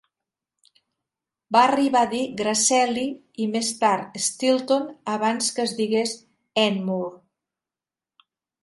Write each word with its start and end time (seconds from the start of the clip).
Va 1.55 1.61
arribar 1.65 2.01
a 2.05 2.09
dir 2.13 2.21
Grasselli, 2.39 3.05
i 3.45 3.47
més 3.57 3.69
tard 3.83 4.19
Steelton, 4.31 4.91
abans 5.19 5.55
que 5.59 5.69
es 5.71 5.79
digués 5.83 6.19
Anmoore. 6.67 7.15